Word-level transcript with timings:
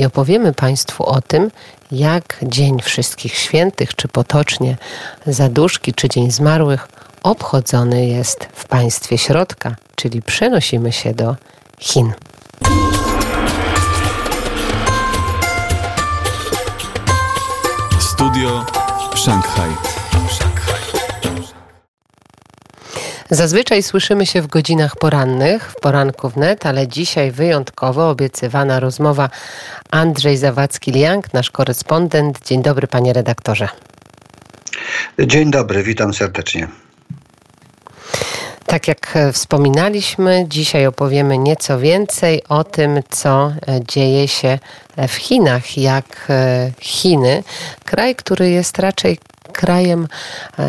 i 0.00 0.04
opowiemy 0.04 0.52
Państwu 0.52 1.06
o 1.06 1.20
tym, 1.20 1.50
jak 1.92 2.38
Dzień 2.42 2.80
Wszystkich 2.82 3.34
Świętych, 3.34 3.94
czy 3.96 4.08
potocznie 4.08 4.76
Zaduszki, 5.26 5.94
czy 5.94 6.08
Dzień 6.08 6.30
Zmarłych 6.30 6.88
obchodzony 7.22 8.06
jest 8.06 8.48
w 8.52 8.68
państwie 8.68 9.18
środka, 9.18 9.76
czyli 9.96 10.22
przenosimy 10.22 10.92
się 10.92 11.14
do 11.14 11.36
Chin. 11.78 12.12
Studio 18.00 18.64
Szanghaj. 19.14 19.89
Zazwyczaj 23.32 23.82
słyszymy 23.82 24.26
się 24.26 24.42
w 24.42 24.46
godzinach 24.46 24.96
porannych, 24.96 25.72
w 25.72 25.80
poranku 25.80 26.28
wnet, 26.28 26.66
ale 26.66 26.88
dzisiaj 26.88 27.30
wyjątkowo 27.30 28.10
obiecywana 28.10 28.80
rozmowa 28.80 29.30
Andrzej 29.90 30.38
Zawadzki-Liang, 30.38 31.22
nasz 31.32 31.50
korespondent. 31.50 32.38
Dzień 32.46 32.62
dobry, 32.62 32.86
panie 32.86 33.12
redaktorze. 33.12 33.68
Dzień 35.18 35.50
dobry, 35.50 35.82
witam 35.82 36.14
serdecznie. 36.14 36.68
Tak 38.66 38.88
jak 38.88 39.18
wspominaliśmy, 39.32 40.44
dzisiaj 40.48 40.86
opowiemy 40.86 41.38
nieco 41.38 41.78
więcej 41.78 42.42
o 42.48 42.64
tym, 42.64 43.00
co 43.10 43.52
dzieje 43.88 44.28
się 44.28 44.58
w 45.08 45.14
Chinach, 45.14 45.76
jak 45.76 46.32
Chiny, 46.80 47.42
kraj, 47.84 48.14
który 48.14 48.50
jest 48.50 48.78
raczej 48.78 49.18
krajem 49.50 50.08
e, 50.58 50.64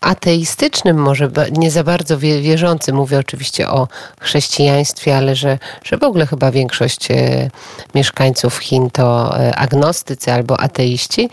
ateistycznym, 0.00 0.96
może 0.96 1.30
nie 1.52 1.70
za 1.70 1.84
bardzo 1.84 2.18
wierzący. 2.18 2.92
Mówię 2.92 3.18
oczywiście 3.18 3.68
o 3.68 3.88
chrześcijaństwie, 4.20 5.16
ale 5.16 5.34
że, 5.34 5.58
że 5.84 5.98
w 5.98 6.02
ogóle 6.02 6.26
chyba 6.26 6.50
większość 6.50 7.10
e, 7.10 7.50
mieszkańców 7.94 8.58
Chin 8.58 8.90
to 8.90 9.38
e, 9.40 9.56
agnostycy 9.56 10.32
albo 10.32 10.60
ateiści. 10.60 11.30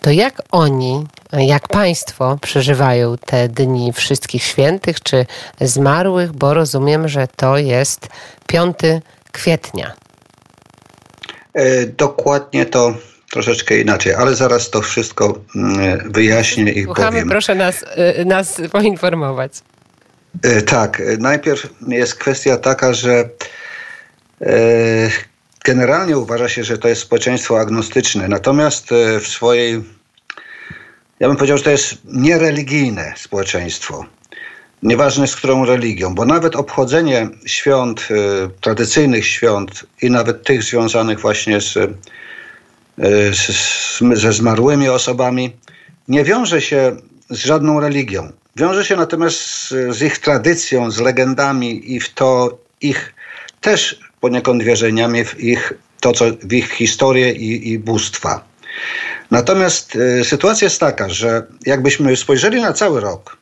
To 0.00 0.10
jak 0.10 0.42
oni, 0.50 1.06
jak 1.32 1.68
państwo 1.68 2.38
przeżywają 2.40 3.16
te 3.26 3.48
dni 3.48 3.92
wszystkich 3.92 4.42
świętych 4.42 5.00
czy 5.02 5.26
zmarłych, 5.60 6.32
bo 6.32 6.54
rozumiem, 6.54 7.08
że 7.08 7.28
to 7.36 7.58
jest 7.58 8.08
5 8.46 8.76
kwietnia. 9.32 9.92
Dokładnie 11.96 12.66
to 12.66 12.94
troszeczkę 13.30 13.78
inaczej, 13.78 14.14
ale 14.14 14.34
zaraz 14.34 14.70
to 14.70 14.82
wszystko 14.82 15.38
mm, 15.56 16.12
wyjaśnię 16.12 16.72
i 16.72 16.84
Słuchamy, 16.84 17.08
powiem. 17.10 17.28
proszę 17.28 17.54
nas, 17.54 17.84
y, 18.20 18.24
nas 18.24 18.60
poinformować. 18.72 19.52
Y, 20.46 20.62
tak, 20.62 21.02
najpierw 21.18 21.66
jest 21.88 22.14
kwestia 22.14 22.56
taka, 22.56 22.92
że 22.92 23.28
y, 24.42 24.46
generalnie 25.64 26.18
uważa 26.18 26.48
się, 26.48 26.64
że 26.64 26.78
to 26.78 26.88
jest 26.88 27.02
społeczeństwo 27.02 27.60
agnostyczne, 27.60 28.28
natomiast 28.28 28.88
w 29.20 29.28
swojej, 29.28 29.84
ja 31.20 31.28
bym 31.28 31.36
powiedział, 31.36 31.58
że 31.58 31.64
to 31.64 31.70
jest 31.70 31.94
niereligijne 32.04 33.14
społeczeństwo. 33.16 34.04
Nieważne 34.82 35.26
z 35.26 35.36
którą 35.36 35.64
religią, 35.64 36.14
bo 36.14 36.24
nawet 36.24 36.56
obchodzenie 36.56 37.28
świąt, 37.46 38.08
tradycyjnych 38.60 39.26
świąt 39.26 39.84
i 40.02 40.10
nawet 40.10 40.44
tych 40.44 40.62
związanych 40.62 41.20
właśnie 41.20 41.60
z 41.60 41.78
E, 43.00 44.16
ze 44.16 44.32
zmarłymi 44.32 44.88
osobami, 44.88 45.52
nie 46.08 46.24
wiąże 46.24 46.60
się 46.60 46.96
z 47.30 47.36
żadną 47.36 47.80
religią. 47.80 48.32
Wiąże 48.56 48.84
się 48.84 48.96
natomiast 48.96 49.38
z, 49.38 49.68
z 49.96 50.02
ich 50.02 50.18
tradycją, 50.18 50.90
z 50.90 51.00
legendami 51.00 51.94
i 51.94 52.00
w 52.00 52.14
to 52.14 52.58
ich 52.80 53.14
też 53.60 54.00
poniekąd 54.20 54.62
wierzeniami 54.62 55.24
w 55.24 55.40
ich 55.40 55.72
to, 56.00 56.12
co 56.12 56.24
w 56.42 56.52
ich 56.52 56.72
historię 56.72 57.32
i, 57.32 57.72
i 57.72 57.78
bóstwa. 57.78 58.44
Natomiast 59.30 59.96
y, 59.96 60.24
sytuacja 60.24 60.66
jest 60.66 60.80
taka, 60.80 61.08
że 61.08 61.46
jakbyśmy 61.66 62.16
spojrzeli 62.16 62.60
na 62.60 62.72
cały 62.72 63.00
rok, 63.00 63.36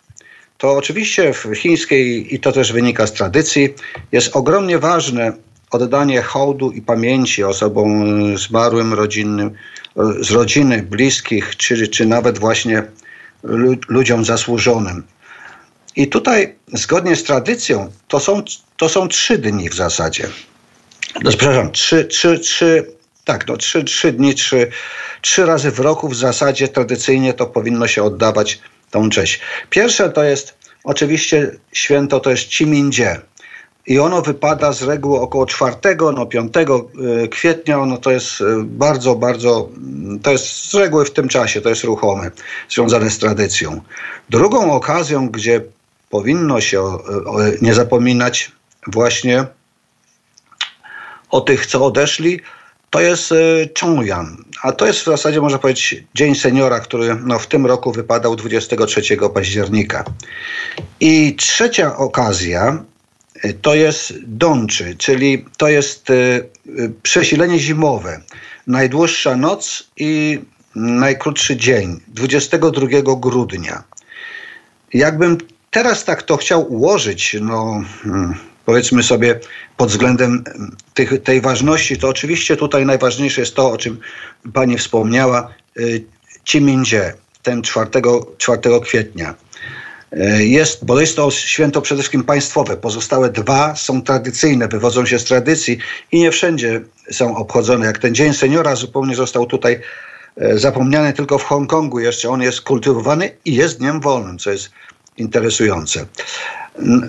to 0.59 0.73
oczywiście 0.73 1.33
w 1.33 1.55
chińskiej, 1.55 2.35
i 2.35 2.41
to 2.41 2.53
też 2.53 2.73
wynika 2.73 3.07
z 3.07 3.13
tradycji, 3.13 3.75
jest 4.13 4.37
ogromnie 4.37 4.79
ważne 4.79 5.33
oddanie 5.71 6.23
hołdu 6.23 6.71
i 6.71 6.83
pamięci 6.83 7.45
osobom 7.45 8.39
zmarłym 8.39 8.95
rodzinnym, 8.95 9.51
z 10.21 10.31
rodziny, 10.31 10.83
bliskich, 10.83 11.57
czy, 11.57 11.89
czy 11.89 12.07
nawet 12.07 12.39
właśnie 12.39 12.83
ludziom 13.89 14.25
zasłużonym. 14.25 15.03
I 15.97 16.09
tutaj, 16.09 16.55
zgodnie 16.73 17.17
z 17.17 17.25
tradycją, 17.25 17.93
to 18.09 18.21
są, 18.21 18.43
to 18.77 18.89
są 18.89 19.09
trzy 19.09 19.39
dni 19.39 19.69
w 19.69 19.75
zasadzie. 19.75 20.29
No, 21.23 21.31
przepraszam, 21.31 21.73
trzy, 21.73 22.05
trzy, 22.05 22.39
trzy, 22.39 22.87
tak, 23.25 23.49
no, 23.49 23.57
trzy, 23.57 23.85
trzy 23.85 24.13
dni, 24.13 24.35
trzy, 24.35 24.71
trzy 25.21 25.47
razy 25.47 25.71
w 25.71 25.81
roku 25.81 26.09
w 26.09 26.17
zasadzie 26.17 26.69
tradycyjnie 26.69 27.35
to 27.35 27.47
powinno 27.47 27.89
się 27.89 28.03
oddawać 28.03 28.61
tą 28.91 29.11
cześć. 29.11 29.41
Pierwsze 29.71 30.11
to 30.11 30.25
jest 30.25 30.55
oczywiście 30.85 31.51
święto, 31.73 32.21
to 32.21 32.31
jest 32.31 32.49
Cimindzie 32.49 33.21
i 33.89 33.99
ono 33.99 34.23
wypada 34.23 34.73
z 34.73 34.83
reguły 34.83 35.21
około 35.21 35.47
4, 35.47 35.77
no 36.15 36.27
5 36.27 36.55
y, 36.57 37.29
kwietnia, 37.29 37.87
no 37.87 37.99
to 37.99 38.11
jest 38.11 38.41
y, 38.41 38.45
bardzo, 38.63 39.15
bardzo, 39.15 39.69
mm, 39.77 40.21
to 40.21 40.33
jest 40.33 40.71
z 40.71 40.75
reguły 40.75 41.05
w 41.05 41.11
tym 41.11 41.29
czasie, 41.29 41.61
to 41.61 41.69
jest 41.69 41.85
ruchome, 41.85 42.31
związane 42.71 43.11
z 43.11 43.19
tradycją. 43.19 43.81
Drugą 44.31 44.73
okazją, 44.73 45.29
gdzie 45.29 45.61
powinno 46.11 46.61
się 46.61 46.99
nie 47.63 47.75
zapominać 47.75 48.53
właśnie 48.87 49.47
o 51.31 51.41
tych, 51.41 51.67
co 51.67 51.85
odeszli, 51.85 52.41
to 52.91 53.01
jest 53.01 53.35
Chongyan. 53.81 54.45
A 54.63 54.73
to 54.73 54.87
jest 54.87 55.01
w 55.01 55.05
zasadzie, 55.05 55.41
można 55.41 55.59
powiedzieć, 55.59 56.05
Dzień 56.15 56.35
Seniora, 56.35 56.81
który 56.81 57.17
no, 57.25 57.39
w 57.39 57.47
tym 57.47 57.67
roku 57.67 57.93
wypadał 57.93 58.37
23 58.37 59.03
października. 59.35 60.05
I 61.01 61.37
trzecia 61.37 61.97
okazja 61.97 62.85
to 63.63 63.75
jest 63.75 64.15
dączy, 64.27 64.97
czyli 64.97 65.45
to 65.57 65.69
jest 65.69 66.11
e, 66.11 66.15
przesilenie 67.03 67.59
zimowe. 67.59 68.21
Najdłuższa 68.67 69.37
noc 69.37 69.91
i 69.97 70.41
najkrótszy 70.75 71.57
dzień, 71.57 72.01
22 72.09 72.87
grudnia. 73.17 73.83
Jakbym 74.95 75.39
teraz 75.71 76.05
tak 76.05 76.23
to 76.23 76.37
chciał 76.37 76.73
ułożyć, 76.73 77.37
no 77.41 77.83
hmm, 78.03 78.35
powiedzmy 78.65 79.03
sobie 79.03 79.41
pod 79.77 79.89
względem 79.89 80.45
tych, 80.95 81.23
tej 81.23 81.41
ważności, 81.41 81.97
to 81.97 82.09
oczywiście 82.09 82.57
tutaj 82.57 82.87
najważniejsze 82.87 83.41
jest 83.41 83.55
to, 83.55 83.71
o 83.71 83.77
czym 83.77 83.99
pani 84.53 84.79
wspomniała, 84.79 85.55
e, 85.77 85.83
Cimindzie, 86.45 87.15
ten 87.43 87.63
4, 87.63 87.91
4 88.39 88.81
kwietnia. 88.83 89.35
E, 90.13 90.45
jest, 90.45 90.85
bo 90.85 91.01
jest 91.01 91.17
to 91.17 91.31
święto 91.31 91.83
przede 91.83 92.03
wszystkim 92.03 92.25
państwowe. 92.25 92.77
Pozostałe 92.77 93.31
dwa 93.31 93.77
są 93.77 94.03
tradycyjne, 94.03 94.69
wywodzą 94.69 95.07
się 95.07 95.19
z 95.19 95.25
tradycji 95.25 95.79
i 96.13 96.21
nie 96.21 96.31
wszędzie 96.31 96.81
są 97.11 97.37
obchodzone. 97.37 97.87
Jak 97.87 97.99
ten 97.99 98.15
Dzień 98.15 98.35
Seniora 98.35 98.77
zupełnie 98.77 99.15
został 99.15 99.47
tutaj 99.47 99.81
e, 100.37 100.59
zapomniany 100.59 101.13
tylko 101.13 101.39
w 101.39 101.45
Hongkongu 101.45 102.01
jeszcze. 102.01 102.29
On 102.29 102.43
jest 102.43 102.61
kultywowany 102.61 103.31
i 103.45 103.55
jest 103.55 103.79
dniem 103.79 104.01
wolnym, 104.01 104.39
co 104.39 104.51
jest 104.51 104.71
interesujące. 105.17 106.07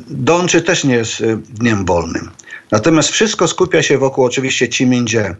Dączy 0.10 0.62
też 0.62 0.84
nie 0.84 0.96
jest 0.96 1.22
e, 1.22 1.38
dniem 1.50 1.86
wolnym. 1.86 2.30
Natomiast 2.72 3.10
wszystko 3.10 3.48
skupia 3.48 3.84
się 3.84 3.98
wokół 3.98 4.26
oczywiście 4.26 4.70
Cimindzie. 4.70 5.36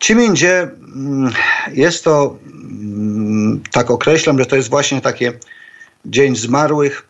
Cimindzie 0.00 0.60
mm, 0.60 1.32
jest 1.72 2.04
to, 2.04 2.36
mm, 2.54 3.60
tak 3.72 3.90
określam, 3.90 4.38
że 4.38 4.46
to 4.46 4.56
jest 4.56 4.70
właśnie 4.70 5.00
takie 5.00 5.32
Dzień 6.04 6.36
Zmarłych, 6.36 7.08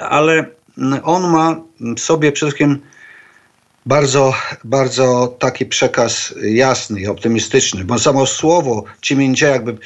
ale 0.00 0.46
on 1.02 1.30
ma 1.30 1.56
w 1.96 2.00
sobie 2.00 2.32
przede 2.32 2.52
wszystkim 2.52 2.80
bardzo, 3.86 4.34
bardzo 4.64 5.36
taki 5.38 5.66
przekaz 5.66 6.34
jasny 6.42 7.00
i 7.00 7.06
optymistyczny, 7.06 7.84
bo 7.84 7.98
samo 7.98 8.26
słowo 8.26 8.84
Cimindzie, 9.00 9.46
jakby 9.46 9.78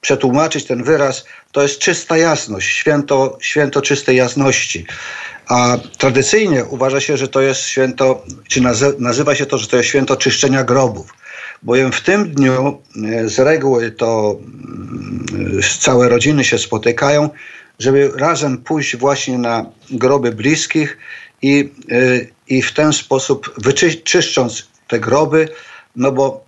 przetłumaczyć 0.00 0.64
ten 0.64 0.84
wyraz, 0.84 1.24
to 1.52 1.62
jest 1.62 1.78
czysta 1.78 2.16
jasność, 2.16 2.68
święto, 2.68 3.38
święto 3.40 3.82
czystej 3.82 4.16
jasności. 4.16 4.86
A 5.48 5.78
tradycyjnie 5.98 6.64
uważa 6.64 7.00
się, 7.00 7.16
że 7.16 7.28
to 7.28 7.40
jest 7.40 7.60
święto, 7.60 8.24
czy 8.48 8.60
nazywa 8.98 9.34
się 9.34 9.46
to, 9.46 9.58
że 9.58 9.66
to 9.66 9.76
jest 9.76 9.88
święto 9.88 10.16
czyszczenia 10.16 10.64
grobów. 10.64 11.14
Bowiem 11.62 11.92
w 11.92 12.00
tym 12.00 12.30
dniu 12.30 12.78
e, 13.04 13.28
z 13.28 13.38
reguły 13.38 13.90
to 13.90 14.38
mm, 15.34 15.60
całe 15.78 16.08
rodziny 16.08 16.44
się 16.44 16.58
spotykają, 16.58 17.30
żeby 17.78 18.10
razem 18.16 18.58
pójść 18.58 18.96
właśnie 18.96 19.38
na 19.38 19.66
groby 19.90 20.32
bliskich 20.32 20.98
i, 21.42 21.72
e, 21.90 21.96
i 22.48 22.62
w 22.62 22.72
ten 22.72 22.92
sposób 22.92 23.54
wyczyszcząc 23.58 24.68
te 24.88 25.00
groby, 25.00 25.48
no 25.96 26.12
bo 26.12 26.44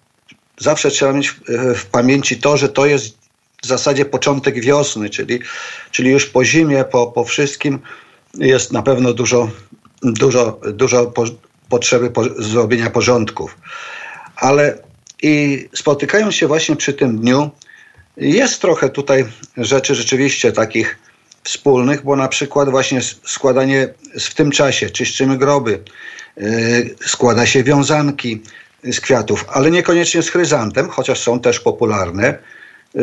zawsze 0.58 0.90
trzeba 0.90 1.12
mieć 1.12 1.34
w 1.74 1.86
pamięci 1.86 2.36
to, 2.36 2.56
że 2.56 2.68
to 2.68 2.86
jest 2.86 3.18
w 3.62 3.66
zasadzie 3.66 4.04
początek 4.04 4.60
wiosny, 4.60 5.10
czyli, 5.10 5.40
czyli 5.90 6.10
już 6.10 6.26
po 6.26 6.44
zimie, 6.44 6.84
po, 6.84 7.06
po 7.06 7.24
wszystkim 7.24 7.78
jest 8.38 8.72
na 8.72 8.82
pewno 8.82 9.12
dużo, 9.12 9.50
dużo, 10.02 10.60
dużo 10.72 11.06
po, 11.06 11.24
potrzeby 11.68 12.10
po, 12.10 12.24
zrobienia 12.38 12.90
porządków. 12.90 13.56
Ale 14.36 14.78
i 15.22 15.68
spotykając 15.74 16.34
się 16.34 16.46
właśnie 16.46 16.76
przy 16.76 16.92
tym 16.92 17.18
dniu, 17.18 17.50
jest 18.16 18.60
trochę 18.60 18.88
tutaj 18.88 19.24
rzeczy 19.56 19.94
rzeczywiście 19.94 20.52
takich 20.52 20.98
wspólnych, 21.42 22.02
bo 22.02 22.16
na 22.16 22.28
przykład 22.28 22.70
właśnie 22.70 23.00
składanie 23.24 23.88
w 24.20 24.34
tym 24.34 24.50
czasie, 24.50 24.90
czyszczymy 24.90 25.38
groby, 25.38 25.82
yy, 26.36 26.94
składa 27.06 27.46
się 27.46 27.62
wiązanki 27.62 28.42
z 28.84 29.00
kwiatów, 29.00 29.44
ale 29.48 29.70
niekoniecznie 29.70 30.22
z 30.22 30.28
chryzantem, 30.28 30.88
chociaż 30.88 31.20
są 31.20 31.40
też 31.40 31.60
popularne, 31.60 32.38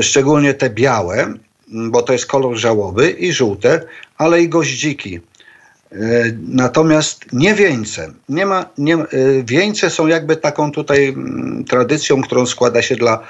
szczególnie 0.01 0.53
te 0.53 0.69
białe, 0.69 1.33
bo 1.71 2.01
to 2.01 2.13
jest 2.13 2.25
kolor 2.25 2.57
żałoby 2.57 3.09
i 3.09 3.33
żółte, 3.33 3.81
ale 4.18 4.41
i 4.41 4.50
goździki. 4.50 5.19
Yy, 5.91 6.38
natomiast 6.47 7.25
nie 7.33 7.53
wieńce. 7.53 8.13
Nie 8.29 8.45
ma, 8.45 8.65
nie, 8.77 8.97
yy, 9.12 9.44
wieńce 9.44 9.89
są 9.89 10.07
jakby 10.07 10.35
taką 10.35 10.71
tutaj 10.71 11.07
mm, 11.07 11.63
tradycją, 11.65 12.21
którą 12.21 12.45
składa 12.45 12.81
się 12.81 12.95
dla 12.95 13.23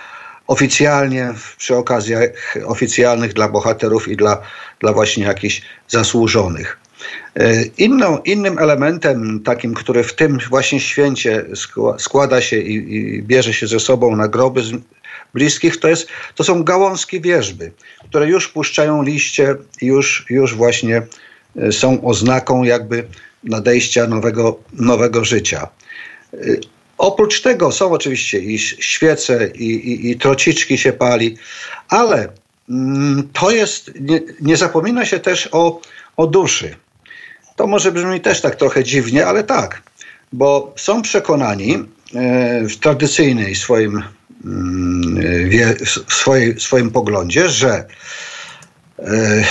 oficjalnie, 0.47 1.33
przy 1.57 1.75
okazjach 1.75 2.57
oficjalnych 2.65 3.33
dla 3.33 3.49
bohaterów 3.49 4.07
i 4.07 4.17
dla, 4.17 4.41
dla 4.79 4.93
właśnie 4.93 5.23
jakichś 5.23 5.61
zasłużonych. 5.87 6.77
E, 7.35 7.63
inną, 7.77 8.17
innym 8.17 8.59
elementem 8.59 9.39
takim, 9.39 9.73
który 9.73 10.03
w 10.03 10.13
tym 10.13 10.37
właśnie 10.49 10.79
święcie 10.79 11.45
składa 11.97 12.41
się 12.41 12.57
i, 12.57 12.95
i 12.95 13.23
bierze 13.23 13.53
się 13.53 13.67
ze 13.67 13.79
sobą 13.79 14.15
na 14.15 14.27
groby 14.27 14.61
bliskich, 15.33 15.79
to, 15.79 15.87
jest, 15.87 16.07
to 16.35 16.43
są 16.43 16.63
gałązki 16.63 17.21
wierzby, 17.21 17.71
które 18.09 18.27
już 18.27 18.47
puszczają 18.47 19.03
liście, 19.03 19.55
już, 19.81 20.25
już 20.29 20.55
właśnie 20.55 21.01
e, 21.55 21.71
są 21.71 22.03
oznaką 22.05 22.63
jakby 22.63 23.07
nadejścia 23.43 24.07
nowego, 24.07 24.59
nowego 24.73 25.25
życia. 25.25 25.67
E, 26.33 26.37
Oprócz 27.01 27.41
tego 27.41 27.71
są 27.71 27.91
oczywiście 27.91 28.39
i 28.39 28.59
świece, 28.59 29.47
i, 29.55 29.65
i, 29.65 30.11
i 30.11 30.17
trociczki 30.17 30.77
się 30.77 30.93
pali, 30.93 31.37
ale 31.89 32.27
mm, 32.69 33.29
to 33.33 33.51
jest, 33.51 33.91
nie, 33.99 34.21
nie 34.41 34.57
zapomina 34.57 35.05
się 35.05 35.19
też 35.19 35.49
o, 35.51 35.81
o 36.17 36.27
duszy. 36.27 36.75
To 37.55 37.67
może 37.67 37.91
brzmi 37.91 38.21
też 38.21 38.41
tak 38.41 38.55
trochę 38.55 38.83
dziwnie, 38.83 39.25
ale 39.25 39.43
tak, 39.43 39.81
bo 40.33 40.73
są 40.75 41.01
przekonani 41.01 41.73
e, 42.15 42.63
w 42.67 42.77
tradycyjnej 42.77 43.55
swoim, 43.55 44.03
wie, 45.45 45.75
w 46.07 46.13
swojej, 46.13 46.59
swoim 46.59 46.91
poglądzie, 46.91 47.49
że 47.49 47.85
e, 48.99 49.43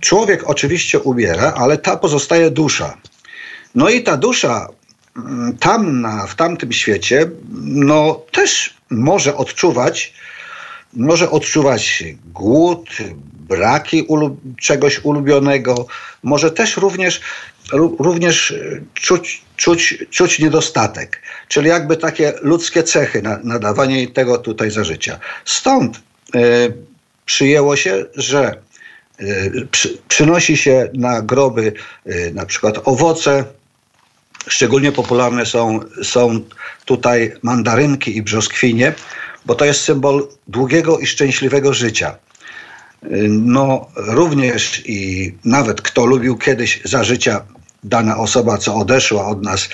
człowiek 0.00 0.50
oczywiście 0.50 0.98
umiera, 0.98 1.54
ale 1.56 1.78
ta 1.78 1.96
pozostaje 1.96 2.50
dusza. 2.50 2.96
No 3.74 3.88
i 3.88 4.02
ta 4.02 4.16
dusza 4.16 4.68
tam 5.60 6.00
na, 6.00 6.26
w 6.26 6.34
tamtym 6.34 6.72
świecie, 6.72 7.30
no 7.62 8.22
też 8.32 8.74
może 8.90 9.36
odczuwać, 9.36 10.14
może 10.92 11.30
odczuwać 11.30 12.04
głód, 12.32 12.88
braki 13.48 14.06
czegoś 14.60 15.04
ulubionego, 15.04 15.86
może 16.22 16.50
też 16.50 16.76
również, 16.76 17.20
również 17.98 18.54
czuć, 18.94 19.44
czuć, 19.56 20.04
czuć 20.10 20.38
niedostatek, 20.38 21.22
czyli 21.48 21.68
jakby 21.68 21.96
takie 21.96 22.32
ludzkie 22.42 22.82
cechy, 22.82 23.22
na, 23.22 23.38
nadawanie 23.44 24.08
tego 24.08 24.38
tutaj 24.38 24.70
za 24.70 24.84
życia. 24.84 25.18
Stąd 25.44 26.00
y, 26.34 26.40
przyjęło 27.26 27.76
się, 27.76 28.04
że 28.14 28.56
y, 29.20 29.68
przy, 29.70 29.98
przynosi 30.08 30.56
się 30.56 30.90
na 30.94 31.22
groby 31.22 31.72
y, 32.06 32.32
na 32.34 32.46
przykład 32.46 32.80
owoce, 32.84 33.44
Szczególnie 34.48 34.92
popularne 34.92 35.46
są, 35.46 35.80
są 36.02 36.40
tutaj 36.84 37.32
mandarynki 37.42 38.16
i 38.16 38.22
brzoskwinie, 38.22 38.92
bo 39.46 39.54
to 39.54 39.64
jest 39.64 39.80
symbol 39.80 40.28
długiego 40.48 40.98
i 40.98 41.06
szczęśliwego 41.06 41.74
życia. 41.74 42.16
No, 43.28 43.86
również 43.96 44.82
i 44.86 45.32
nawet 45.44 45.82
kto 45.82 46.06
lubił 46.06 46.38
kiedyś 46.38 46.80
za 46.84 47.04
życia 47.04 47.44
dana 47.84 48.16
osoba, 48.16 48.58
co 48.58 48.74
odeszła 48.74 49.26
od 49.26 49.42
nas, 49.42 49.68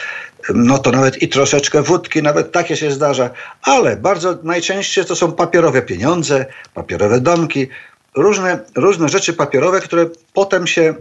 no 0.54 0.78
to 0.78 0.90
nawet 0.90 1.22
i 1.22 1.28
troszeczkę 1.28 1.82
wódki, 1.82 2.22
nawet 2.22 2.52
takie 2.52 2.76
się 2.76 2.90
zdarza, 2.90 3.30
ale 3.62 3.96
bardzo 3.96 4.38
najczęściej 4.42 5.04
to 5.04 5.16
są 5.16 5.32
papierowe 5.32 5.82
pieniądze, 5.82 6.46
papierowe 6.74 7.20
domki, 7.20 7.68
różne, 8.14 8.58
różne 8.74 9.08
rzeczy 9.08 9.32
papierowe, 9.32 9.80
które 9.80 10.06
potem 10.32 10.66
się 10.66 10.94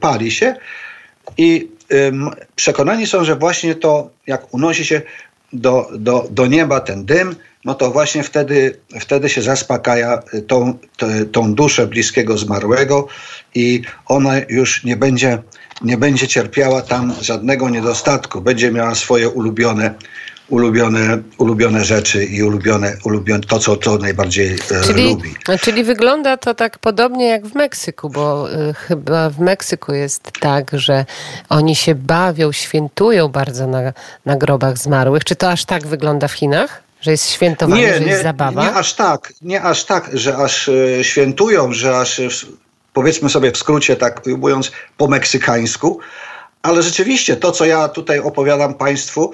pali 0.00 0.30
się 0.30 0.54
i 1.38 1.68
przekonani 2.56 3.06
są, 3.06 3.24
że 3.24 3.36
właśnie 3.36 3.74
to, 3.74 4.10
jak 4.26 4.54
unosi 4.54 4.84
się 4.84 5.02
do, 5.52 5.90
do, 5.98 6.28
do 6.30 6.46
nieba 6.46 6.80
ten 6.80 7.04
dym, 7.04 7.36
no 7.64 7.74
to 7.74 7.90
właśnie 7.90 8.22
wtedy, 8.22 8.80
wtedy 9.00 9.28
się 9.28 9.42
zaspokaja 9.42 10.22
tą, 10.46 10.78
tą 11.32 11.54
duszę 11.54 11.86
bliskiego 11.86 12.38
zmarłego 12.38 13.08
i 13.54 13.82
ona 14.06 14.32
już 14.48 14.84
nie 14.84 14.96
będzie, 14.96 15.42
nie 15.82 15.98
będzie 15.98 16.28
cierpiała 16.28 16.82
tam 16.82 17.14
żadnego 17.20 17.70
niedostatku, 17.70 18.40
będzie 18.40 18.72
miała 18.72 18.94
swoje 18.94 19.28
ulubione 19.28 19.94
ulubione, 20.50 21.22
ulubione 21.38 21.84
rzeczy 21.84 22.24
i 22.24 22.42
ulubione, 22.42 22.96
ulubione 23.04 23.40
to, 23.40 23.58
co 23.58 23.76
to 23.76 23.98
najbardziej 23.98 24.54
e, 24.70 24.84
czyli, 24.84 25.08
lubi. 25.08 25.34
Czyli 25.60 25.84
wygląda 25.84 26.36
to 26.36 26.54
tak 26.54 26.78
podobnie 26.78 27.28
jak 27.28 27.46
w 27.46 27.54
Meksyku, 27.54 28.10
bo 28.10 28.52
y, 28.52 28.74
chyba 28.74 29.30
w 29.30 29.40
Meksyku 29.40 29.92
jest 29.92 30.22
tak, 30.40 30.70
że 30.72 31.04
oni 31.48 31.76
się 31.76 31.94
bawią, 31.94 32.52
świętują 32.52 33.28
bardzo 33.28 33.66
na, 33.66 33.92
na 34.26 34.36
grobach 34.36 34.78
zmarłych. 34.78 35.24
Czy 35.24 35.36
to 35.36 35.50
aż 35.50 35.64
tak 35.64 35.86
wygląda 35.86 36.28
w 36.28 36.32
Chinach? 36.32 36.82
Że 37.00 37.10
jest 37.10 37.30
świętowanie, 37.30 37.82
nie, 37.82 37.94
że 37.94 38.00
nie, 38.00 38.06
jest 38.06 38.22
zabawa? 38.22 38.62
Nie 38.62 38.72
aż 38.72 38.94
tak, 38.94 39.32
nie 39.42 39.62
aż 39.62 39.84
tak, 39.84 40.10
że 40.12 40.36
aż 40.36 40.68
y, 40.68 40.98
świętują, 41.02 41.72
że 41.72 41.98
aż 41.98 42.20
powiedzmy 42.92 43.30
sobie 43.30 43.52
w 43.52 43.56
skrócie, 43.56 43.96
tak 43.96 44.26
mówiąc 44.26 44.72
po 44.96 45.06
meksykańsku, 45.08 46.00
ale 46.62 46.82
rzeczywiście 46.82 47.36
to, 47.36 47.52
co 47.52 47.64
ja 47.64 47.88
tutaj 47.88 48.18
opowiadam 48.18 48.74
Państwu, 48.74 49.32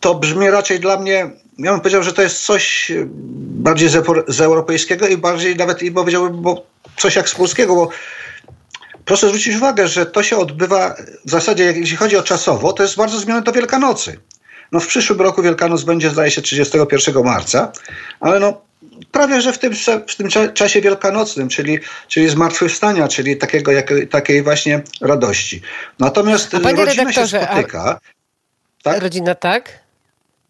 to 0.00 0.14
brzmi 0.14 0.50
raczej 0.50 0.80
dla 0.80 0.96
mnie, 0.96 1.30
ja 1.58 1.72
bym 1.72 1.80
powiedział, 1.80 2.02
że 2.02 2.12
to 2.12 2.22
jest 2.22 2.44
coś 2.44 2.92
bardziej 3.40 3.88
z, 3.88 4.06
z 4.28 4.40
europejskiego 4.40 5.08
i 5.08 5.16
bardziej 5.16 5.56
nawet 5.56 5.82
i 5.82 5.92
powiedziałbym, 5.92 6.42
bo 6.42 6.66
coś 6.96 7.16
jak 7.16 7.28
z 7.28 7.34
polskiego, 7.34 7.74
bo 7.74 7.88
proszę 9.04 9.28
zwrócić 9.28 9.56
uwagę, 9.56 9.88
że 9.88 10.06
to 10.06 10.22
się 10.22 10.36
odbywa 10.36 10.94
w 11.24 11.30
zasadzie, 11.30 11.64
jeśli 11.64 11.96
chodzi 11.96 12.16
o 12.16 12.22
czasowo, 12.22 12.72
to 12.72 12.82
jest 12.82 12.96
bardzo 12.96 13.18
zmienione 13.18 13.42
do 13.42 13.52
Wielkanocy. 13.52 14.20
No 14.72 14.80
w 14.80 14.86
przyszłym 14.86 15.20
roku 15.20 15.42
Wielkanoc 15.42 15.82
będzie, 15.82 16.10
zdaje 16.10 16.30
się, 16.30 16.42
31 16.42 17.24
marca, 17.24 17.72
ale 18.20 18.40
no 18.40 18.60
prawie, 19.12 19.40
że 19.40 19.52
w 19.52 19.58
tym, 19.58 19.74
w 20.08 20.16
tym 20.16 20.28
czasie 20.54 20.80
wielkanocnym, 20.80 21.48
czyli, 21.48 21.78
czyli 22.08 22.28
zmartwychwstania, 22.28 23.08
czyli 23.08 23.36
takiego, 23.36 23.72
jak, 23.72 23.90
takiej 24.10 24.42
właśnie 24.42 24.82
radości. 25.00 25.62
Natomiast 25.98 26.52
rodzina 26.52 27.12
się 27.12 27.26
spotyka. 27.26 28.00
Tak? 28.82 29.02
Rodzina 29.02 29.34
tak? 29.34 29.80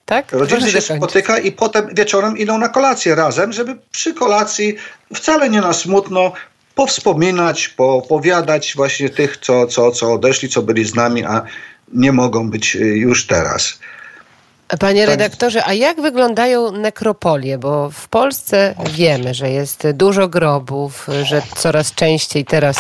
Tak? 0.07 0.33
Rodzina 0.33 0.69
się 0.69 0.81
spotyka 0.81 1.39
i 1.39 1.53
potem 1.53 1.95
wieczorem 1.95 2.39
idą 2.39 2.59
na 2.59 2.69
kolację 2.69 3.15
razem, 3.15 3.53
żeby 3.53 3.77
przy 3.91 4.15
kolacji 4.15 4.77
wcale 5.15 5.51
nie 5.51 5.61
na 5.61 5.73
smutno 5.73 6.33
powspominać, 6.75 7.75
powiadać 8.09 8.73
właśnie 8.77 9.11
tych, 9.11 9.37
co, 9.37 9.67
co, 9.67 9.91
co 9.91 10.13
odeszli, 10.13 10.49
co 10.49 10.63
byli 10.63 10.85
z 10.85 10.95
nami, 10.95 11.25
a 11.25 11.43
nie 11.93 12.13
mogą 12.13 12.51
być 12.51 12.77
y, 12.77 12.79
już 12.79 13.27
teraz. 13.27 13.79
Panie 14.81 15.01
tak. 15.01 15.11
redaktorze, 15.11 15.65
a 15.67 15.73
jak 15.73 16.01
wyglądają 16.01 16.73
nekropolie? 16.73 17.59
Bo 17.59 17.91
w 17.91 18.09
Polsce 18.09 18.75
wiemy, 18.93 19.35
że 19.35 19.51
jest 19.51 19.91
dużo 19.95 20.29
grobów, 20.29 21.07
że 21.23 21.43
coraz 21.57 21.95
częściej 21.95 22.45
teraz 22.45 22.77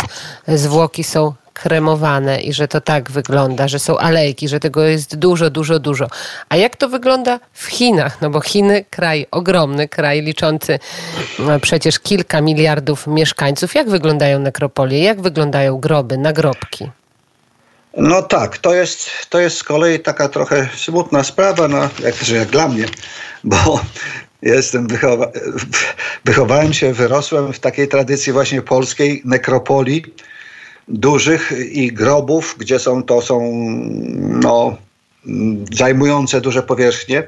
zwłoki 0.48 1.04
są 1.04 1.34
kremowane 1.62 2.40
i 2.40 2.52
że 2.52 2.68
to 2.68 2.80
tak 2.80 3.10
wygląda, 3.10 3.68
że 3.68 3.78
są 3.78 3.98
alejki, 3.98 4.48
że 4.48 4.60
tego 4.60 4.84
jest 4.84 5.16
dużo, 5.16 5.50
dużo, 5.50 5.78
dużo. 5.78 6.06
A 6.48 6.56
jak 6.56 6.76
to 6.76 6.88
wygląda 6.88 7.40
w 7.52 7.66
Chinach? 7.66 8.20
No 8.20 8.30
bo 8.30 8.40
Chiny, 8.40 8.84
kraj 8.90 9.26
ogromny, 9.30 9.88
kraj 9.88 10.22
liczący 10.22 10.78
no, 11.38 11.60
przecież 11.60 11.98
kilka 11.98 12.40
miliardów 12.40 13.06
mieszkańców. 13.06 13.74
Jak 13.74 13.90
wyglądają 13.90 14.38
nekropolie? 14.38 15.02
Jak 15.02 15.20
wyglądają 15.20 15.78
groby, 15.78 16.18
nagrobki? 16.18 16.90
No 17.96 18.22
tak, 18.22 18.58
to 18.58 18.74
jest, 18.74 19.10
to 19.28 19.40
jest 19.40 19.56
z 19.56 19.64
kolei 19.64 20.00
taka 20.00 20.28
trochę 20.28 20.68
smutna 20.76 21.24
sprawa, 21.24 21.68
no, 21.68 21.88
jak, 22.02 22.14
że 22.14 22.36
jak 22.36 22.48
dla 22.48 22.68
mnie, 22.68 22.84
bo 23.44 23.80
jestem 24.42 24.88
wychowa 24.88 25.26
wychowałem 26.24 26.72
się, 26.72 26.92
wyrosłem 26.92 27.52
w 27.52 27.58
takiej 27.58 27.88
tradycji 27.88 28.32
właśnie 28.32 28.62
polskiej 28.62 29.22
nekropolii, 29.24 30.04
dużych 30.90 31.52
i 31.72 31.92
grobów, 31.92 32.54
gdzie 32.58 32.78
są 32.78 33.02
to 33.02 33.22
są 33.22 33.52
no, 34.42 34.76
zajmujące 35.72 36.40
duże 36.40 36.62
powierzchnie. 36.62 37.22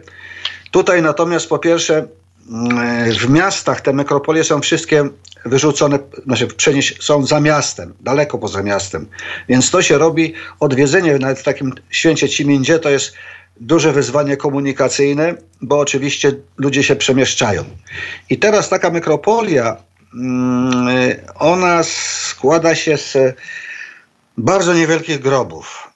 Tutaj 0.70 1.02
natomiast 1.02 1.48
po 1.48 1.58
pierwsze 1.58 2.06
mm, 2.50 3.12
w 3.12 3.30
miastach 3.30 3.80
te 3.80 3.92
nekropolie 3.92 4.44
są 4.44 4.60
wszystkie 4.60 5.08
wyrzucone, 5.44 5.98
znaczy 6.26 6.46
przenieś, 6.46 6.94
są 7.00 7.26
za 7.26 7.40
miastem, 7.40 7.94
daleko 8.00 8.38
poza 8.38 8.62
miastem. 8.62 9.06
Więc 9.48 9.70
to 9.70 9.82
się 9.82 9.98
robi, 9.98 10.34
odwiedzenie 10.60 11.18
nawet 11.18 11.38
w 11.38 11.42
takim 11.42 11.72
święcie 11.90 12.28
Cimindzie 12.28 12.78
to 12.78 12.90
jest 12.90 13.12
duże 13.60 13.92
wyzwanie 13.92 14.36
komunikacyjne, 14.36 15.34
bo 15.62 15.78
oczywiście 15.78 16.32
ludzie 16.56 16.82
się 16.82 16.96
przemieszczają. 16.96 17.64
I 18.30 18.38
teraz 18.38 18.68
taka 18.68 18.90
nekropolia, 18.90 19.64
mm, 19.66 19.82
ona 21.34 21.82
składa 21.82 22.74
się 22.74 22.96
z 22.96 23.16
bardzo 24.38 24.74
niewielkich 24.74 25.18
grobów. 25.18 25.92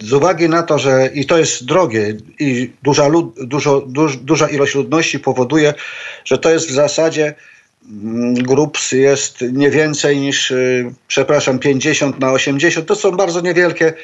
Z 0.00 0.12
uwagi 0.12 0.48
na 0.48 0.62
to, 0.62 0.78
że 0.78 1.10
i 1.14 1.26
to 1.26 1.38
jest 1.38 1.64
drogie 1.64 2.16
i 2.38 2.72
duża, 2.82 3.08
lud, 3.08 3.34
dużo, 3.44 3.80
duż, 3.80 4.16
duża 4.16 4.48
ilość 4.48 4.74
ludności 4.74 5.18
powoduje, 5.18 5.74
że 6.24 6.38
to 6.38 6.50
jest 6.50 6.68
w 6.68 6.72
zasadzie 6.72 7.34
mm, 7.90 8.34
grup 8.34 8.78
jest 8.92 9.40
nie 9.52 9.70
więcej 9.70 10.18
niż, 10.20 10.50
y, 10.50 10.92
przepraszam, 11.08 11.58
50 11.58 12.20
na 12.20 12.32
80. 12.32 12.86
To 12.86 12.94
są 12.94 13.10
bardzo 13.10 13.40
niewielkie, 13.40 13.94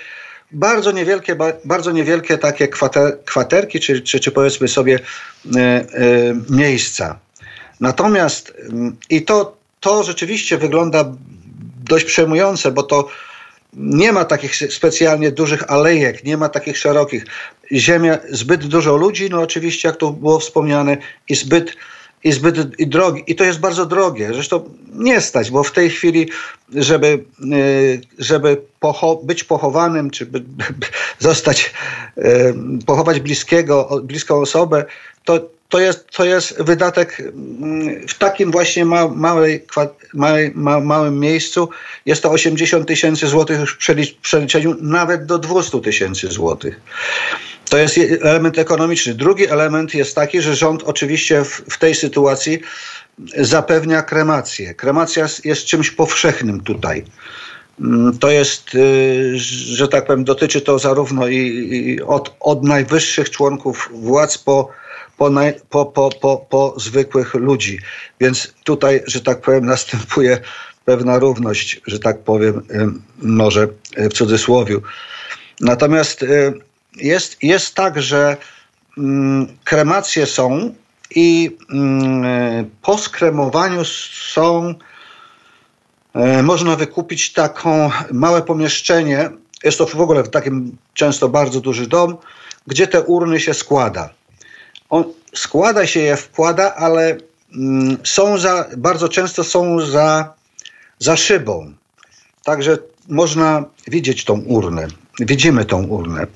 bardzo 0.53 0.93
niewielkie, 0.93 1.37
bardzo 1.65 1.93
niewielkie 1.93 2.39
takie 2.39 2.69
kwater, 2.69 3.19
kwaterki, 3.25 3.81
czy, 3.81 4.01
czy, 4.01 4.21
czy 4.21 4.31
powiedzmy 4.31 4.69
sobie 4.69 4.99
e, 5.57 5.61
e, 5.61 5.85
miejsca. 6.51 7.19
Natomiast 7.83 8.53
mm, 8.69 8.97
i 9.11 9.23
to, 9.23 9.57
to 9.81 10.03
rzeczywiście 10.03 10.59
wygląda 10.59 11.05
dość 11.85 12.05
przejmujące, 12.05 12.73
bo 12.73 12.83
to 12.83 13.09
nie 13.73 14.13
ma 14.13 14.25
takich 14.25 14.57
specjalnie 14.57 15.33
dużych 15.33 15.71
alejek, 15.71 16.25
nie 16.25 16.37
ma 16.37 16.49
takich 16.49 16.79
szerokich. 16.79 17.25
Ziemia, 17.73 18.19
zbyt 18.31 18.67
dużo 18.67 18.97
ludzi, 18.97 19.31
no 19.31 19.41
oczywiście, 19.41 19.89
jak 19.89 19.97
to 19.97 20.11
było 20.11 20.39
wspomniane, 20.39 20.97
i 21.29 21.35
zbyt, 21.35 21.77
i 22.25 22.33
zbyt 22.33 22.81
i 22.81 22.87
drogi. 22.87 23.23
I 23.27 23.35
to 23.35 23.45
jest 23.45 23.61
bardzo 23.61 23.87
drogie. 23.87 24.31
Zresztą 24.35 24.71
nie 24.95 25.21
stać, 25.21 25.51
bo 25.51 25.65
w 25.65 25.73
tej 25.73 25.91
chwili, 25.91 26.29
żeby, 26.75 27.25
y, 27.53 28.01
żeby 28.19 28.61
pocho 28.81 29.17
być 29.17 29.45
pochowanym, 29.45 30.11
czy 30.11 30.27
by, 30.27 30.43
zostać, 31.29 31.73
y, 32.19 32.55
pochować 32.87 33.21
bliskiego, 33.21 34.01
bliską 34.05 34.41
osobę, 34.41 34.85
to 35.25 35.41
to 35.73 35.81
jest, 35.81 36.07
to 36.11 36.25
jest 36.25 36.63
wydatek 36.63 37.21
mm, 37.21 38.09
w 38.09 38.15
takim 38.15 38.51
właśnie 38.51 38.85
ma, 38.85 39.09
małej, 39.09 39.67
małej, 40.15 40.53
ma, 40.55 40.81
małym 40.81 41.21
miejscu. 41.21 41.69
Jest 42.07 42.23
to 42.23 42.31
80 42.31 42.89
tysięcy 42.89 43.27
złotych 43.27 43.61
już 43.61 43.75
w 43.75 44.21
przeliczeniu 44.21 44.77
nawet 44.81 45.27
do 45.27 45.39
200 45.39 45.81
tysięcy 45.81 46.29
złotych. 46.29 46.81
To 47.69 47.79
jest 47.79 47.99
element 48.21 48.59
ekonomiczny. 48.59 49.15
Drugi 49.15 49.47
element 49.49 49.95
jest 49.95 50.15
taki, 50.15 50.41
że 50.41 50.57
rząd 50.57 50.83
oczywiście 50.83 51.45
w, 51.45 51.63
w 51.71 51.79
tej 51.79 51.95
sytuacji 51.95 52.61
zapewnia 53.37 54.03
kremację. 54.03 54.75
Kremacja 54.75 55.27
jest 55.45 55.65
czymś 55.65 55.91
powszechnym 55.91 56.61
tutaj. 56.61 57.05
Mm, 57.81 58.19
to 58.19 58.31
jest, 58.31 58.75
y, 58.75 59.39
że 59.39 59.89
tak 59.89 60.07
powiem, 60.07 60.25
dotyczy 60.25 60.61
to 60.61 60.79
zarówno 60.79 61.29
i, 61.29 61.37
i 61.73 62.03
od, 62.03 62.37
od 62.41 62.65
najwyższych 62.65 63.31
członków 63.31 63.91
władz 63.93 64.39
po 64.39 64.82
po, 65.23 65.31
naj, 65.31 65.55
po, 65.71 65.87
po, 65.87 66.11
po, 66.11 66.37
po 66.51 66.75
zwykłych 66.77 67.35
ludzi. 67.35 67.79
Więc 68.21 68.55
tutaj, 68.65 69.03
że 69.07 69.21
tak 69.21 69.41
powiem, 69.41 69.67
następuje 69.67 70.41
pewna 70.85 71.19
równość, 71.19 71.81
że 71.87 71.99
tak 71.99 72.19
powiem, 72.25 72.63
może 73.23 73.69
w 73.97 74.13
cudzysłowie. 74.13 74.77
Natomiast 75.61 76.25
jest, 76.97 77.43
jest 77.43 77.75
tak, 77.75 78.03
że 78.03 78.37
mm, 78.99 79.47
kremacje 79.65 80.27
są 80.27 80.75
i 81.15 81.57
mm, 81.71 82.71
po 82.83 82.99
skremowaniu 82.99 83.85
są, 84.35 84.75
e, 86.15 86.43
można 86.43 86.77
wykupić 86.77 87.33
taką 87.33 87.91
małe 88.13 88.43
pomieszczenie. 88.43 89.31
Jest 89.65 89.79
to 89.79 89.87
w 89.87 90.01
ogóle 90.01 90.23
w 90.23 90.31
takim 90.31 90.77
często 90.95 91.29
bardzo 91.29 91.61
duży 91.61 91.87
dom, 91.87 92.17
gdzie 92.67 92.87
te 92.87 93.03
urny 93.03 93.41
się 93.41 93.55
składa 93.55 94.22
on 94.93 95.05
składa 95.35 95.87
się 95.87 96.01
je, 96.01 96.17
wkłada, 96.17 96.75
ale 96.75 97.17
mm, 97.55 97.97
są 98.05 98.39
za, 98.39 98.69
bardzo 98.77 99.09
często 99.09 99.45
są 99.45 99.81
za, 99.81 100.35
za 100.99 101.17
szybą. 101.17 101.73
Także 102.45 102.79
można 103.09 103.65
widzieć 103.89 104.25
tą 104.25 104.41
urnę. 104.41 104.87
Widzimy 105.21 105.65
tą 105.65 105.85
urnę. 105.85 106.27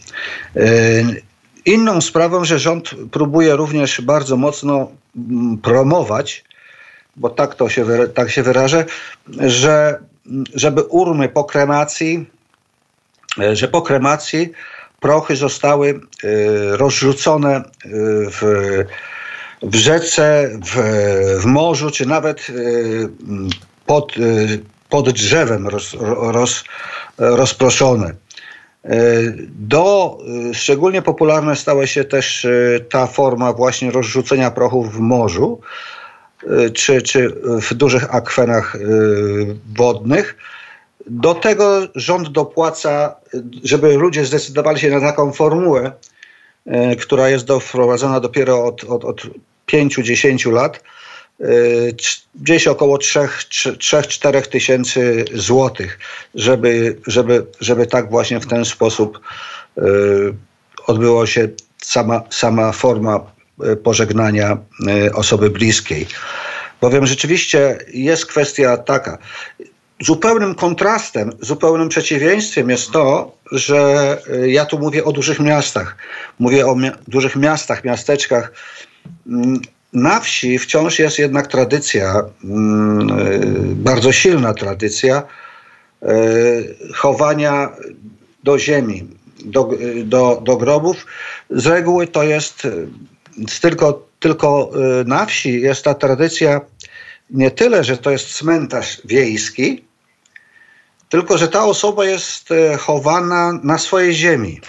Yy, 0.55 1.23
inną 1.65 2.01
sprawą, 2.01 2.45
że 2.45 2.59
rząd 2.59 2.91
próbuje 3.11 3.57
również 3.57 4.01
bardzo 4.01 4.37
mocno 4.37 4.91
mm, 5.17 5.59
promować, 5.59 6.45
bo 7.17 7.31
tak 7.31 7.55
to 7.55 7.69
się, 7.69 7.87
tak 8.15 8.31
się 8.31 8.43
wyrażę, 8.43 8.85
że 9.41 9.99
żeby 10.55 10.83
urny 10.83 11.29
po 11.29 11.45
kremacji, 11.45 12.27
e, 13.39 13.57
że 13.57 13.69
po 13.69 13.83
kremacji 13.83 14.53
prochy 15.01 15.37
zostały 15.37 15.89
y, 15.89 16.77
rozrzucone 16.77 17.57
y, 17.57 17.63
w, 18.31 18.43
w 19.63 19.75
rzece, 19.75 20.51
w, 20.65 20.77
w 21.43 21.45
morzu, 21.45 21.91
czy 21.91 22.07
nawet 22.07 22.51
y, 22.51 23.09
pod, 23.87 24.13
pod 24.89 25.11
drzewem 25.11 25.69
roz, 25.69 25.97
roz, 26.21 26.65
rozproszone. 27.19 28.15
Do, 29.49 30.19
szczególnie 30.53 31.03
popularna 31.03 31.55
stała 31.55 31.87
się 31.87 32.05
też 32.05 32.47
ta 32.91 33.07
forma 33.07 33.53
właśnie 33.53 33.91
rozrzucenia 33.91 34.51
prochów 34.51 34.95
w 34.95 34.99
morzu, 34.99 35.61
czy, 36.75 37.03
czy 37.03 37.35
w 37.61 37.75
dużych 37.75 38.15
akwenach 38.15 38.77
wodnych 39.77 40.37
do 41.07 41.35
tego 41.35 41.81
rząd 41.95 42.29
dopłaca, 42.29 43.17
żeby 43.65 43.97
ludzie 43.97 44.25
zdecydowali 44.25 44.81
się 44.81 44.91
na 44.91 45.01
taką 45.01 45.33
formułę, 45.33 45.93
e, 46.67 46.97
która 46.97 47.29
jest 47.29 47.49
wprowadzona 47.61 48.21
dopiero 48.21 48.65
od, 48.65 48.85
od, 48.85 49.05
od 49.05 49.23
5-10 49.73 50.53
lat, 50.53 50.83
e, 51.41 51.45
gdzieś 52.35 52.67
około 52.67 52.99
3-4 52.99 54.43
tysięcy 54.43 55.25
złotych, 55.35 55.99
żeby, 56.35 56.97
żeby, 57.07 57.47
żeby 57.61 57.87
tak 57.87 58.11
właśnie 58.11 58.41
w 58.41 58.47
ten 58.47 58.65
sposób 58.65 59.21
e, 59.79 59.83
odbyło 60.87 61.27
się 61.27 61.49
sama, 61.83 62.23
sama 62.31 62.73
forma 62.73 63.37
pożegnania 63.83 64.59
osoby 65.15 65.51
bliskiej. 65.51 66.07
Bowiem 66.81 67.07
rzeczywiście 67.07 67.79
jest 67.89 68.27
kwestia 68.27 68.77
taka 68.77 69.19
zupełnym 70.01 70.55
kontrastem, 70.55 71.33
zupełnym 71.41 71.89
przeciwieństwem 71.89 72.71
jest 72.71 72.91
to, 72.91 73.33
że 73.53 74.19
y, 74.29 74.51
ja 74.51 74.65
tu 74.65 74.79
mówię 74.79 75.05
o 75.05 75.13
dużych 75.13 75.41
miastach. 75.41 75.97
Mówię 76.39 76.67
o 76.67 76.77
mi 76.77 76.91
dużych 77.09 77.37
miastach, 77.37 77.85
miasteczkach. 77.85 78.53
Mm, 79.27 79.61
na 79.93 80.21
wsi 80.21 80.59
wciąż 80.59 80.99
jest 80.99 81.19
jednak 81.19 81.47
tradycja, 81.47 82.23
mm, 82.45 83.19
y, 83.19 83.75
bardzo 83.75 84.13
silna 84.13 84.55
tradycja 84.55 85.23
y, 86.03 86.77
chowania 86.95 87.71
do 88.45 88.59
ziemi, 88.59 89.09
do, 89.45 89.71
do, 90.05 90.43
do 90.45 90.57
grobów. 90.57 91.07
Z 91.51 91.67
reguły 91.67 92.07
to 92.07 92.23
jest 92.23 92.69
tylko, 93.61 94.07
tylko 94.21 94.71
na 95.07 95.27
wsi 95.27 95.61
jest 95.61 95.85
ta 95.85 95.95
tradycja 95.95 96.61
nie 97.31 97.51
tyle, 97.51 97.85
że 97.85 97.97
to 97.97 98.11
jest 98.11 98.35
cmentarz 98.35 99.01
wiejski, 99.05 99.86
tylko 101.09 101.39
że 101.39 101.49
ta 101.49 101.65
osoba 101.65 102.05
jest 102.05 102.51
e, 102.51 102.77
chowana 102.77 103.53
na 103.63 103.79
swojej 103.79 104.15
ziemi, 104.15 104.61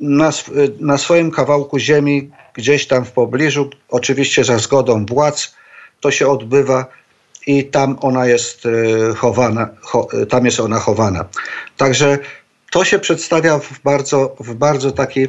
na, 0.00 0.28
e, 0.28 0.32
na 0.80 0.98
swoim 0.98 1.30
kawałku 1.30 1.78
ziemi, 1.78 2.30
gdzieś 2.54 2.86
tam 2.86 3.04
w 3.04 3.12
pobliżu, 3.12 3.70
oczywiście 3.88 4.44
za 4.44 4.58
zgodą 4.58 5.06
władz, 5.06 5.54
to 6.00 6.10
się 6.10 6.28
odbywa 6.28 6.86
i 7.46 7.64
tam 7.64 7.98
ona 8.00 8.26
jest 8.26 8.66
e, 8.66 9.14
chowana, 9.14 9.68
cho, 9.80 10.08
tam 10.28 10.44
jest 10.44 10.60
ona 10.60 10.78
chowana. 10.78 11.24
Także 11.76 12.18
to 12.70 12.84
się 12.84 12.98
przedstawia 12.98 13.58
w 13.58 13.80
bardzo, 13.84 14.36
w 14.40 14.54
bardzo 14.54 14.92
taki 14.92 15.28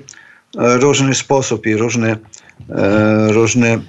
różny 0.56 1.16
sposób 1.16 1.66
i 1.66 1.76
różny, 1.76 2.18
różny 3.28 3.82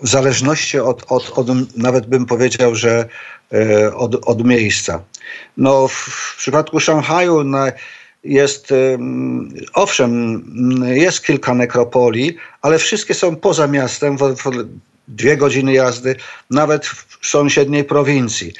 w 0.00 0.08
zależności 0.08 0.78
od, 0.78 1.04
od, 1.08 1.38
od, 1.38 1.76
nawet 1.76 2.06
bym 2.06 2.26
powiedział, 2.26 2.74
że 2.74 3.08
od, 3.94 4.28
od 4.28 4.44
miejsca. 4.44 5.00
No, 5.56 5.88
w 5.88 6.34
przypadku 6.38 6.80
Szanghaju 6.80 7.44
no, 7.44 7.58
jest, 8.24 8.74
owszem, 9.74 10.42
jest 10.84 11.26
kilka 11.26 11.54
nekropolii, 11.54 12.36
ale 12.62 12.78
wszystkie 12.78 13.14
są 13.14 13.36
poza 13.36 13.66
miastem, 13.66 14.16
w, 14.16 14.20
w 14.20 14.50
dwie 15.08 15.36
godziny 15.36 15.72
jazdy, 15.72 16.16
nawet 16.50 16.86
w 16.86 17.18
sąsiedniej 17.22 17.84
prowincji. 17.84 18.52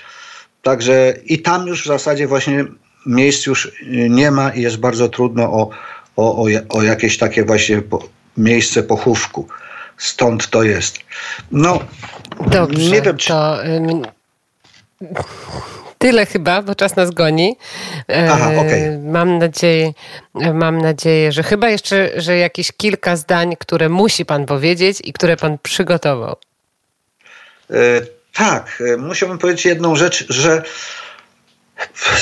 Także 0.62 1.14
i 1.24 1.38
tam 1.38 1.66
już 1.66 1.82
w 1.82 1.86
zasadzie 1.86 2.26
właśnie 2.26 2.64
miejsc 3.06 3.46
już 3.46 3.72
nie 4.08 4.30
ma 4.30 4.50
i 4.50 4.62
jest 4.62 4.76
bardzo 4.76 5.08
trudno 5.08 5.52
o, 5.52 5.70
o, 6.16 6.44
o, 6.44 6.46
o 6.68 6.82
jakieś 6.82 7.18
takie 7.18 7.44
właśnie 7.44 7.82
po, 7.82 8.08
miejsce 8.36 8.82
pochówku. 8.82 9.48
Stąd 9.98 10.50
to 10.50 10.62
jest. 10.62 10.98
No, 11.52 11.80
Dobrze, 12.46 12.90
nie 12.90 13.02
wiem, 13.02 13.16
czy... 13.16 13.28
to... 13.28 13.58
Tyle 15.98 16.26
chyba, 16.26 16.62
bo 16.62 16.74
czas 16.74 16.96
nas 16.96 17.10
goni. 17.10 17.56
Aha, 18.30 18.50
okay. 18.60 18.98
Mam 18.98 19.38
nadzieję, 19.38 19.92
mam 20.34 20.78
nadzieję, 20.78 21.32
że 21.32 21.42
chyba 21.42 21.70
jeszcze, 21.70 22.10
że 22.16 22.36
jakieś 22.36 22.72
kilka 22.72 23.16
zdań, 23.16 23.56
które 23.58 23.88
musi 23.88 24.24
pan 24.24 24.46
powiedzieć 24.46 24.98
i 25.04 25.12
które 25.12 25.36
pan 25.36 25.58
przygotował. 25.62 26.36
Tak, 28.32 28.82
musiałbym 28.98 29.38
powiedzieć 29.38 29.64
jedną 29.64 29.96
rzecz, 29.96 30.26
że 30.28 30.62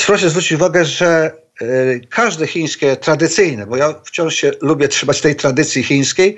proszę 0.07 0.31
zwrócić 0.31 0.53
uwagę, 0.53 0.85
że 0.85 1.31
każde 2.11 2.47
chińskie 2.47 2.97
tradycyjne, 2.97 3.67
bo 3.67 3.77
ja 3.77 3.95
wciąż 4.05 4.35
się 4.35 4.51
lubię 4.61 4.89
trzymać 4.89 5.21
tej 5.21 5.37
tradycji 5.37 5.83
chińskiej, 5.83 6.37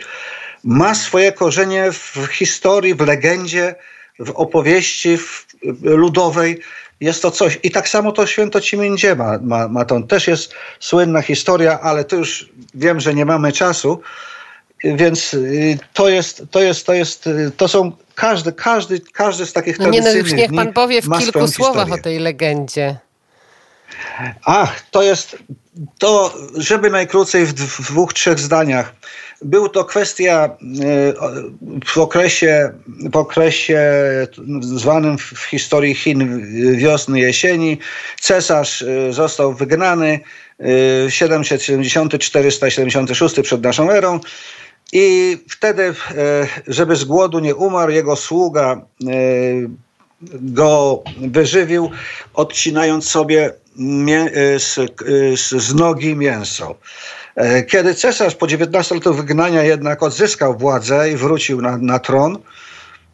ma 0.65 0.95
swoje 0.95 1.33
korzenie 1.33 1.93
w 1.93 2.27
historii, 2.33 2.95
w 2.95 3.01
legendzie, 3.01 3.75
w 4.19 4.31
opowieści 4.31 5.17
w, 5.17 5.44
ludowej. 5.83 6.61
Jest 7.00 7.23
to 7.23 7.30
coś. 7.30 7.59
I 7.62 7.71
tak 7.71 7.88
samo 7.88 8.12
to 8.12 8.26
święto 8.26 8.61
Cimindzie 8.61 9.16
ma, 9.16 9.38
ma, 9.42 9.68
ma 9.68 9.85
to. 9.85 10.00
Też 10.00 10.28
jest 10.28 10.54
słynna 10.80 11.23
historia, 11.23 11.80
ale 11.80 12.04
to 12.04 12.16
już 12.16 12.49
wiem, 12.75 13.00
że 13.00 13.14
nie 13.14 13.25
mamy 13.25 13.52
czasu. 13.52 14.00
Więc 14.85 15.35
y, 15.35 15.78
to 15.92 16.09
jest, 16.09 16.42
to 16.50 16.62
jest, 16.62 16.87
to 16.87 16.94
jest, 16.94 17.26
y, 17.26 17.50
to 17.56 17.68
są 17.68 17.92
każdy, 18.14 18.52
każdy, 18.52 19.00
każdy 19.00 19.47
z 19.47 19.52
takich 19.52 19.78
no 19.78 19.88
nie, 19.88 20.00
no 20.00 20.12
już 20.12 20.33
niech 20.33 20.52
pan 20.52 20.73
powie 20.73 21.02
w 21.02 21.18
kilku 21.18 21.49
słowach 21.49 21.75
historię. 21.75 22.00
o 22.00 22.04
tej 22.04 22.18
legendzie. 22.18 22.97
Ach, 24.44 24.80
to 24.90 25.02
jest, 25.02 25.37
to 25.99 26.35
żeby 26.57 26.90
najkrócej 26.90 27.47
w 27.47 27.52
dwóch, 27.52 28.12
trzech 28.12 28.38
zdaniach. 28.38 28.95
Był 29.43 29.69
to 29.69 29.85
kwestia 29.85 30.45
e, 30.45 30.57
w 31.87 31.99
okresie, 31.99 32.73
w 33.12 33.16
okresie 33.16 33.81
zwanym 34.61 35.19
w 35.19 35.38
historii 35.38 35.95
Chin 35.95 36.47
wiosny, 36.76 37.21
jesieni. 37.21 37.78
Cesarz 38.21 38.83
e, 38.83 39.12
został 39.12 39.54
wygnany 39.54 40.21
770-476 41.09 43.43
przed 43.43 43.62
naszą 43.62 43.90
erą. 43.90 44.21
I 44.93 45.38
wtedy, 45.50 45.95
żeby 46.66 46.97
z 46.97 47.04
głodu 47.04 47.38
nie 47.38 47.54
umarł, 47.54 47.93
jego 47.93 48.16
sługa 48.16 48.81
go 50.33 51.02
wyżywił, 51.16 51.90
odcinając 52.35 53.09
sobie 53.09 53.52
z, 54.59 55.50
z 55.50 55.75
nogi 55.75 56.16
mięso. 56.16 56.75
E, 57.37 57.62
kiedy 57.62 57.95
cesarz 57.95 58.35
po 58.35 58.47
19 58.47 58.95
latach 58.95 59.14
wygnania 59.14 59.62
jednak 59.62 60.02
odzyskał 60.02 60.59
władzę 60.59 61.11
i 61.11 61.16
wrócił 61.16 61.62
na, 61.62 61.78
na 61.78 61.99
tron 61.99 62.38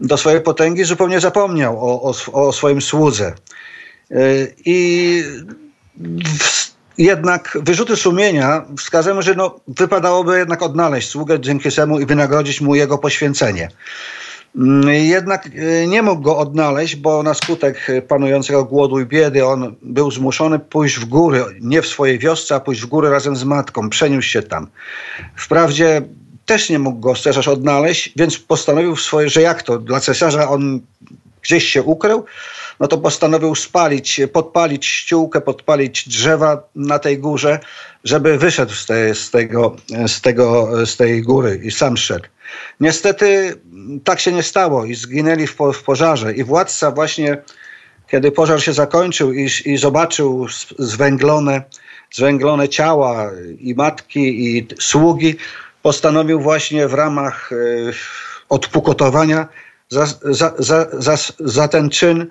do 0.01 0.17
swojej 0.17 0.41
potęgi, 0.41 0.85
zupełnie 0.85 1.21
zapomniał 1.21 1.79
o, 1.81 2.03
o, 2.03 2.15
o 2.33 2.53
swoim 2.53 2.83
słudze. 2.83 3.33
E, 4.11 4.17
I 4.65 5.23
jednak 6.99 7.59
wyrzuty 7.63 7.97
sumienia 7.97 8.65
wskazują, 8.79 9.23
że 9.23 9.35
no, 9.35 9.61
wypadałoby 9.69 10.39
jednak 10.39 10.63
odnaleźć 10.63 11.09
sługę 11.09 11.41
dzięki 11.41 11.73
temu 11.73 12.01
i 12.01 12.07
wynagrodzić 12.07 12.61
mu 12.61 12.75
jego 12.75 12.99
poświęcenie. 12.99 13.69
Jednak 14.87 15.47
e, 15.47 15.87
nie 15.87 16.03
mógł 16.03 16.23
go 16.23 16.39
odnaleźć, 16.39 16.97
bo 16.97 17.23
na 17.23 17.35
skutek 17.35 17.87
panującego 18.09 18.65
głodu 18.65 19.01
i 19.01 19.07
biedy 19.07 19.47
on 19.47 19.77
był 19.83 20.11
zmuszony 20.11 20.59
pójść 20.59 20.97
w 20.97 21.05
góry, 21.05 21.45
nie 21.61 21.83
w 21.83 21.87
swojej 21.87 22.19
wiosce, 22.19 22.55
a 22.55 22.61
pójść 22.61 22.81
w 22.81 22.87
góry 22.87 23.11
razem 23.11 23.37
z 23.37 23.45
matką. 23.45 23.91
Przeniósł 23.91 24.29
się 24.29 24.43
tam. 24.43 24.67
Wprawdzie 25.37 26.03
też 26.47 26.71
nie 26.71 26.79
mógł 26.79 27.01
go 27.01 27.15
cesarz 27.15 27.49
odnaleźć, 27.49 28.13
więc 28.17 28.39
postanowił 28.39 28.97
swoje, 28.97 29.29
że 29.29 29.43
jak 29.43 29.63
to, 29.63 29.79
dla 29.79 30.01
cesarza 30.01 30.49
on 30.49 30.81
gdzieś 31.43 31.69
się 31.69 31.83
ukrył, 31.83 32.25
no 32.81 32.87
to 32.87 32.99
postanowił 32.99 33.55
spalić, 33.55 34.21
podpalić 34.33 34.87
ściółkę, 34.87 35.41
podpalić 35.41 36.09
drzewa 36.09 36.63
na 36.75 36.99
tej 36.99 37.19
górze, 37.19 37.59
żeby 38.05 38.39
wyszedł 38.39 38.73
z, 38.73 38.87
te, 38.87 39.15
z, 39.15 39.31
tego, 39.31 39.77
z, 40.07 40.21
tego, 40.21 40.71
z 40.87 40.97
tej 40.97 41.23
góry 41.23 41.61
i 41.65 41.71
sam 41.71 41.97
szedł. 41.97 42.29
Niestety 42.81 43.55
tak 44.05 44.21
się 44.21 44.33
nie 44.33 44.43
stało 44.43 44.85
i 44.85 44.95
zginęli 44.95 45.47
w, 45.47 45.57
w 45.75 45.83
pożarze. 45.83 46.35
I 46.35 46.45
władca 46.45 46.91
właśnie, 46.91 47.43
kiedy 48.11 48.33
pożar 48.33 48.63
się 48.63 48.73
zakończył 48.73 49.33
i, 49.33 49.49
i 49.65 49.77
zobaczył 49.77 50.47
zwęglone, 50.79 51.63
zwęglone 52.13 52.69
ciała 52.69 53.31
i 53.59 53.75
matki, 53.75 54.47
i 54.47 54.67
sługi, 54.81 55.37
postanowił 55.83 56.41
właśnie 56.41 56.89
w 56.89 56.95
ramach 56.95 57.53
y, 57.53 57.93
odpokutowania 58.49 59.49
za, 59.91 60.07
za, 60.25 60.55
za, 60.99 61.17
za, 61.39 61.69
ten 61.69 61.91
czyn 61.91 62.27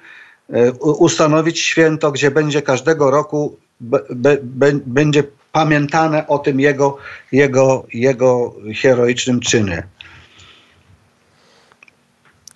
y, 0.50 0.72
ustanowić 0.82 1.60
święto, 1.60 2.12
gdzie 2.12 2.32
będzie 2.32 2.62
każdego 2.62 3.12
roku 3.12 3.58
be, 3.80 4.38
be, 4.42 4.72
będzie 4.86 5.24
pamiętane 5.52 6.28
o 6.28 6.40
tym 6.40 6.60
jego, 6.60 6.98
jego, 7.32 7.86
jego 7.94 8.56
heroicznym 8.82 9.40
czynie. 9.40 9.84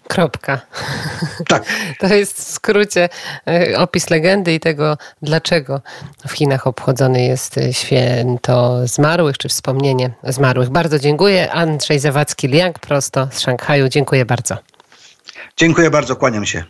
Kropka. 0.07 0.61
Tak. 1.47 1.63
To 1.99 2.07
jest 2.07 2.37
w 2.37 2.51
skrócie 2.51 3.09
e, 3.47 3.77
opis 3.77 4.09
legendy 4.09 4.53
i 4.53 4.59
tego, 4.59 4.97
dlaczego 5.21 5.81
w 6.27 6.31
Chinach 6.31 6.67
obchodzony 6.67 7.23
jest 7.23 7.57
e, 7.57 7.73
święto 7.73 8.87
zmarłych, 8.87 9.37
czy 9.37 9.49
wspomnienie 9.49 10.11
zmarłych. 10.23 10.69
Bardzo 10.69 10.99
dziękuję. 10.99 11.51
Andrzej 11.51 11.99
Zawadzki-Liang 11.99 12.79
prosto 12.79 13.27
z 13.31 13.39
Szanghaju. 13.39 13.89
Dziękuję 13.89 14.25
bardzo. 14.25 14.72
Dziękuję 15.57 15.89
bardzo, 15.89 16.15
kłaniam 16.15 16.45
się. 16.45 16.61